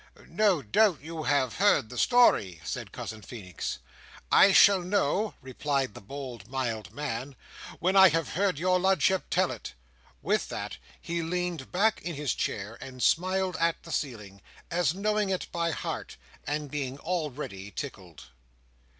[0.27, 3.77] "No doubt you have heard the story?" said Cousin Feenix.
[4.31, 7.35] "I shall know," replied the bold mild man,
[7.77, 9.75] "when I have heard your Ludship tell it."
[10.23, 14.41] With that, he leaned back in his chair and smiled at the ceiling,
[14.71, 18.25] as knowing it by heart, and being already tickled.